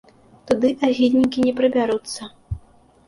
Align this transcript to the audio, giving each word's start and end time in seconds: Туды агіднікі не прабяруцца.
Туды 0.51 0.67
агіднікі 0.87 1.45
не 1.49 1.53
прабяруцца. 1.63 2.21